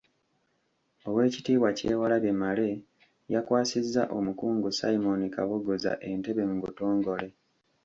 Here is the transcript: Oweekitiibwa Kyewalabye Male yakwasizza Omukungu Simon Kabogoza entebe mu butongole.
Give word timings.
Oweekitiibwa 1.07 1.69
Kyewalabye 1.77 2.31
Male 2.41 2.69
yakwasizza 3.33 4.03
Omukungu 4.17 4.67
Simon 4.79 5.21
Kabogoza 5.35 5.91
entebe 6.09 6.43
mu 6.51 6.57
butongole. 6.63 7.27